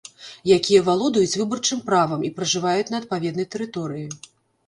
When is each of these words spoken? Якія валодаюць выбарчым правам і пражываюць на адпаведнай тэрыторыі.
Якія 0.53 0.79
валодаюць 0.87 1.39
выбарчым 1.41 1.83
правам 1.89 2.25
і 2.29 2.31
пражываюць 2.39 2.87
на 2.93 2.97
адпаведнай 3.01 3.47
тэрыторыі. 3.57 4.07